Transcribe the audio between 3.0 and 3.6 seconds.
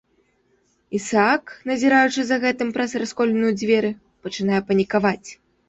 расколіну